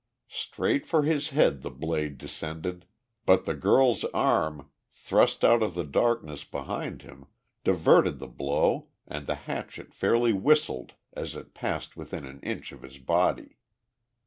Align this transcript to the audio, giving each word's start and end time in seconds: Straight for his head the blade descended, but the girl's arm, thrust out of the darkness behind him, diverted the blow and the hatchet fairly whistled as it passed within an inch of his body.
Straight 0.31 0.87
for 0.87 1.03
his 1.03 1.29
head 1.29 1.61
the 1.61 1.69
blade 1.69 2.17
descended, 2.17 2.87
but 3.23 3.45
the 3.45 3.53
girl's 3.53 4.03
arm, 4.05 4.71
thrust 4.95 5.45
out 5.45 5.61
of 5.61 5.75
the 5.75 5.83
darkness 5.83 6.43
behind 6.43 7.03
him, 7.03 7.27
diverted 7.63 8.17
the 8.17 8.25
blow 8.25 8.87
and 9.05 9.27
the 9.27 9.35
hatchet 9.45 9.93
fairly 9.93 10.33
whistled 10.33 10.93
as 11.13 11.35
it 11.35 11.53
passed 11.53 11.95
within 11.97 12.25
an 12.25 12.39
inch 12.39 12.71
of 12.71 12.81
his 12.81 12.97
body. 12.97 13.59